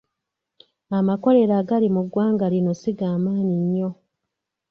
Amakolero 0.97 1.53
agali 1.61 1.87
mu 1.95 2.01
ggwanga 2.05 2.45
lino 2.53 2.71
si 2.81 2.91
ga 2.97 3.09
maanyi 3.23 3.55
nnyo. 3.63 3.89